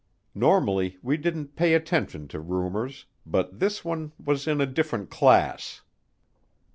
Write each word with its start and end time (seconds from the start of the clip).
Normally 0.33 0.97
we 1.03 1.15
didn't 1.15 1.55
pay 1.55 1.75
attention 1.75 2.27
to 2.29 2.39
rumors, 2.39 3.05
but 3.23 3.59
this 3.59 3.85
one 3.85 4.13
was 4.17 4.47
in 4.47 4.59
a 4.59 4.65
different 4.65 5.11
class. 5.11 5.83